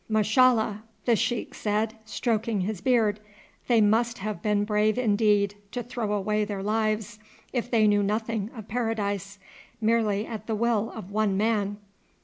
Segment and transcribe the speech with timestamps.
[0.09, 3.19] "Mashallah!" the sheik said, stroking his beard,
[3.67, 7.19] "they must have been brave indeed to throw away their lives
[7.53, 9.37] if they knew nothing of paradise,
[9.79, 11.77] merely at the will of one man.